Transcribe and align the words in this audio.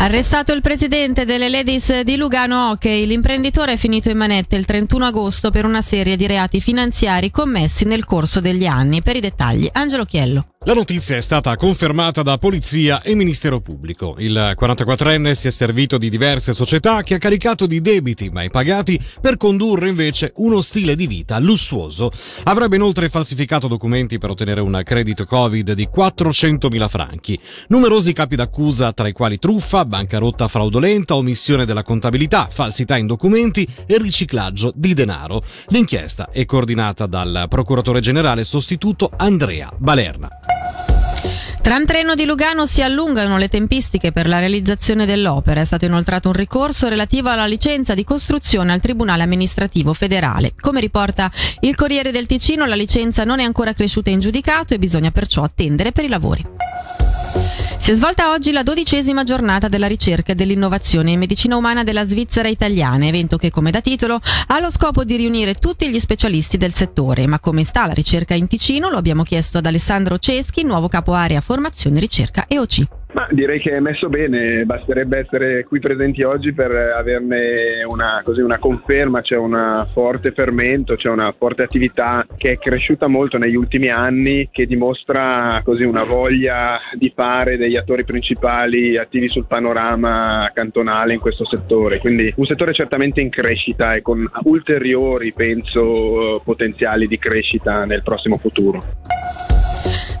Arrestato 0.00 0.52
il 0.52 0.60
presidente 0.60 1.24
delle 1.24 1.48
Ladies 1.48 2.02
di 2.02 2.16
Lugano 2.16 2.70
Hockey, 2.70 3.04
l'imprenditore 3.04 3.72
è 3.72 3.76
finito 3.76 4.08
in 4.08 4.16
manette 4.16 4.56
il 4.56 4.64
31 4.64 5.06
agosto 5.06 5.50
per 5.50 5.64
una 5.64 5.82
serie 5.82 6.14
di 6.14 6.28
reati 6.28 6.60
finanziari 6.60 7.32
commessi 7.32 7.84
nel 7.84 8.04
corso 8.04 8.40
degli 8.40 8.64
anni. 8.64 9.02
Per 9.02 9.16
i 9.16 9.20
dettagli, 9.20 9.68
Angelo 9.72 10.04
Chiello. 10.04 10.50
La 10.64 10.74
notizia 10.74 11.16
è 11.16 11.22
stata 11.22 11.56
confermata 11.56 12.20
da 12.20 12.36
polizia 12.36 13.00
e 13.00 13.14
ministero 13.14 13.60
pubblico. 13.60 14.16
Il 14.18 14.54
44enne 14.60 15.30
si 15.30 15.46
è 15.46 15.50
servito 15.50 15.96
di 15.96 16.10
diverse 16.10 16.52
società 16.52 17.02
che 17.02 17.14
ha 17.14 17.18
caricato 17.18 17.64
di 17.64 17.80
debiti 17.80 18.28
mai 18.28 18.50
pagati 18.50 19.00
per 19.18 19.38
condurre 19.38 19.88
invece 19.88 20.32
uno 20.36 20.60
stile 20.60 20.94
di 20.94 21.06
vita 21.06 21.38
lussuoso. 21.38 22.10
Avrebbe 22.42 22.76
inoltre 22.76 23.08
falsificato 23.08 23.66
documenti 23.66 24.18
per 24.18 24.28
ottenere 24.28 24.60
un 24.60 24.78
credito 24.84 25.24
Covid 25.24 25.72
di 25.72 25.88
400.000 25.90 26.88
franchi. 26.88 27.40
Numerosi 27.68 28.12
capi 28.12 28.36
d'accusa, 28.36 28.92
tra 28.92 29.08
i 29.08 29.12
quali 29.12 29.38
truffa, 29.38 29.86
bancarotta 29.86 30.48
fraudolenta, 30.48 31.14
omissione 31.14 31.64
della 31.64 31.82
contabilità, 31.82 32.48
falsità 32.50 32.98
in 32.98 33.06
documenti 33.06 33.66
e 33.86 33.96
riciclaggio 33.96 34.72
di 34.74 34.92
denaro. 34.92 35.42
L'inchiesta 35.68 36.28
è 36.30 36.44
coordinata 36.44 37.06
dal 37.06 37.46
procuratore 37.48 38.00
generale 38.00 38.44
sostituto 38.44 39.10
Andrea 39.16 39.72
Balerna. 39.74 40.28
Tram 41.60 41.84
treno 41.84 42.14
di 42.14 42.24
Lugano 42.24 42.64
si 42.64 42.82
allungano 42.82 43.36
le 43.36 43.48
tempistiche 43.48 44.10
per 44.10 44.26
la 44.26 44.38
realizzazione 44.38 45.04
dell'opera. 45.04 45.60
È 45.60 45.64
stato 45.64 45.84
inoltrato 45.84 46.28
un 46.28 46.34
ricorso 46.34 46.88
relativo 46.88 47.28
alla 47.28 47.46
licenza 47.46 47.94
di 47.94 48.04
costruzione 48.04 48.72
al 48.72 48.80
Tribunale 48.80 49.22
amministrativo 49.22 49.92
federale. 49.92 50.54
Come 50.58 50.80
riporta 50.80 51.30
il 51.60 51.74
Corriere 51.74 52.10
del 52.10 52.26
Ticino, 52.26 52.64
la 52.64 52.74
licenza 52.74 53.24
non 53.24 53.40
è 53.40 53.44
ancora 53.44 53.74
cresciuta 53.74 54.08
in 54.08 54.20
giudicato 54.20 54.72
e 54.72 54.78
bisogna 54.78 55.10
perciò 55.10 55.42
attendere 55.42 55.92
per 55.92 56.04
i 56.04 56.08
lavori. 56.08 56.46
Si 57.88 57.94
è 57.94 57.96
svolta 57.96 58.32
oggi 58.32 58.52
la 58.52 58.62
dodicesima 58.62 59.24
giornata 59.24 59.66
della 59.68 59.86
ricerca 59.86 60.32
e 60.32 60.34
dell'innovazione 60.34 61.12
in 61.12 61.18
medicina 61.18 61.56
umana 61.56 61.84
della 61.84 62.04
Svizzera 62.04 62.48
italiana, 62.48 63.06
evento 63.06 63.38
che 63.38 63.50
come 63.50 63.70
da 63.70 63.80
titolo 63.80 64.20
ha 64.48 64.60
lo 64.60 64.70
scopo 64.70 65.04
di 65.04 65.16
riunire 65.16 65.54
tutti 65.54 65.88
gli 65.88 65.98
specialisti 65.98 66.58
del 66.58 66.74
settore. 66.74 67.26
Ma 67.26 67.40
come 67.40 67.64
sta 67.64 67.86
la 67.86 67.94
ricerca 67.94 68.34
in 68.34 68.46
Ticino? 68.46 68.90
Lo 68.90 68.98
abbiamo 68.98 69.22
chiesto 69.22 69.56
ad 69.56 69.64
Alessandro 69.64 70.18
Ceschi, 70.18 70.64
nuovo 70.64 70.88
capo 70.88 71.14
area 71.14 71.40
formazione, 71.40 71.98
ricerca 71.98 72.44
e 72.46 72.58
OC. 72.58 72.97
Ma 73.10 73.26
direi 73.30 73.58
che 73.58 73.70
è 73.70 73.80
messo 73.80 74.10
bene, 74.10 74.66
basterebbe 74.66 75.18
essere 75.18 75.64
qui 75.64 75.80
presenti 75.80 76.22
oggi 76.22 76.52
per 76.52 76.70
averne 76.70 77.82
una, 77.84 78.20
così, 78.22 78.42
una 78.42 78.58
conferma, 78.58 79.22
c'è 79.22 79.36
un 79.36 79.86
forte 79.94 80.32
fermento, 80.32 80.94
c'è 80.94 81.08
una 81.08 81.34
forte 81.36 81.62
attività 81.62 82.26
che 82.36 82.52
è 82.52 82.58
cresciuta 82.58 83.06
molto 83.06 83.38
negli 83.38 83.54
ultimi 83.54 83.88
anni, 83.88 84.50
che 84.52 84.66
dimostra 84.66 85.62
così, 85.64 85.84
una 85.84 86.04
voglia 86.04 86.78
di 86.98 87.10
fare 87.14 87.56
degli 87.56 87.76
attori 87.76 88.04
principali 88.04 88.98
attivi 88.98 89.28
sul 89.28 89.46
panorama 89.46 90.50
cantonale 90.52 91.14
in 91.14 91.20
questo 91.20 91.46
settore, 91.46 91.98
quindi 92.00 92.30
un 92.36 92.44
settore 92.44 92.74
certamente 92.74 93.22
in 93.22 93.30
crescita 93.30 93.94
e 93.94 94.02
con 94.02 94.30
ulteriori, 94.42 95.32
penso, 95.32 96.42
potenziali 96.44 97.06
di 97.08 97.18
crescita 97.18 97.86
nel 97.86 98.02
prossimo 98.02 98.36
futuro. 98.36 99.17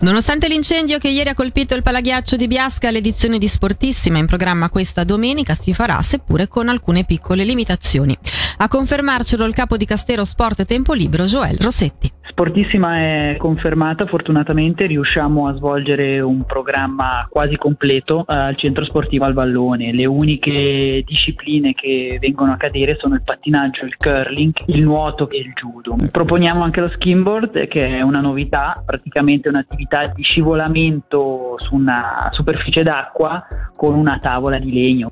Nonostante 0.00 0.48
l'incendio 0.48 0.98
che 0.98 1.08
ieri 1.08 1.28
ha 1.28 1.34
colpito 1.34 1.74
il 1.74 1.82
palaghiaccio 1.82 2.36
di 2.36 2.46
Biasca, 2.46 2.90
l'edizione 2.90 3.38
di 3.38 3.48
Sportissima 3.48 4.18
in 4.18 4.26
programma 4.26 4.70
questa 4.70 5.04
domenica 5.04 5.54
si 5.54 5.74
farà, 5.74 6.00
seppure 6.02 6.46
con 6.46 6.68
alcune 6.68 7.04
piccole 7.04 7.44
limitazioni. 7.44 8.16
A 8.58 8.68
confermarcelo 8.68 9.44
il 9.44 9.54
capo 9.54 9.76
di 9.76 9.84
Castero 9.84 10.24
Sport 10.24 10.60
e 10.60 10.64
Tempo 10.64 10.92
Libero, 10.92 11.24
Joel 11.24 11.58
Rossetti. 11.58 12.17
Sportissima 12.38 12.98
è 12.98 13.36
confermata, 13.36 14.06
fortunatamente 14.06 14.86
riusciamo 14.86 15.48
a 15.48 15.54
svolgere 15.54 16.20
un 16.20 16.44
programma 16.44 17.26
quasi 17.28 17.56
completo 17.56 18.20
eh, 18.20 18.32
al 18.32 18.56
centro 18.56 18.84
sportivo 18.84 19.24
al 19.24 19.32
Vallone. 19.32 19.92
Le 19.92 20.06
uniche 20.06 21.02
discipline 21.04 21.74
che 21.74 22.16
vengono 22.20 22.52
a 22.52 22.56
cadere 22.56 22.96
sono 23.00 23.16
il 23.16 23.24
pattinaggio, 23.24 23.84
il 23.86 23.96
curling, 23.96 24.52
il 24.66 24.82
nuoto 24.82 25.28
e 25.30 25.38
il 25.38 25.52
judo. 25.52 25.96
Proponiamo 26.12 26.62
anche 26.62 26.78
lo 26.78 26.88
skimboard 26.90 27.66
che 27.66 27.98
è 27.98 28.02
una 28.02 28.20
novità, 28.20 28.84
praticamente 28.86 29.48
un'attività 29.48 30.06
di 30.14 30.22
scivolamento 30.22 31.56
su 31.58 31.74
una 31.74 32.28
superficie 32.30 32.84
d'acqua 32.84 33.44
con 33.74 33.94
una 33.94 34.20
tavola 34.22 34.60
di 34.60 34.72
legno. 34.72 35.10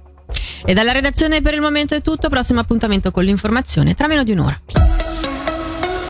E 0.65 0.75
dalla 0.75 0.93
redazione 0.93 1.41
per 1.41 1.55
il 1.55 1.61
momento 1.61 1.97
è 1.97 2.03
tutto, 2.03 2.29
prossimo 2.29 2.61
appuntamento 2.61 3.11
con 3.11 3.25
l'informazione 3.25 3.95
tra 3.95 4.07
meno 4.07 4.23
di 4.23 4.31
un'ora. 4.31 5.06